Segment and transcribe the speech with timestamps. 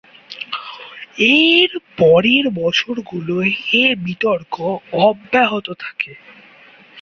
[1.39, 1.69] এর
[1.97, 3.51] পরের বছরগুলোয়
[3.75, 4.55] এ বিতর্ক
[5.01, 6.11] অব্যাহত থাকে।